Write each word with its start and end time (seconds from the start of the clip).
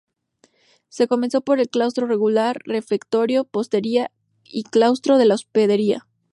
Se 0.89 1.07
comenzó 1.07 1.41
por 1.41 1.59
el 1.59 1.69
claustro 1.69 2.07
regular, 2.07 2.57
refectorio, 2.65 3.43
portería 3.43 4.09
y 4.43 4.63
claustro 4.63 5.19
de 5.19 5.25
la 5.27 5.35
hospedería. 5.35 6.07